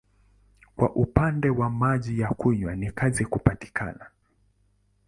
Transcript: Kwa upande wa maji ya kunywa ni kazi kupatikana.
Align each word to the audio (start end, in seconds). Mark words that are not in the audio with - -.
Kwa 0.75 0.95
upande 0.95 1.49
wa 1.49 1.69
maji 1.69 2.19
ya 2.19 2.29
kunywa 2.29 2.75
ni 2.75 2.91
kazi 2.91 3.25
kupatikana. 3.25 4.07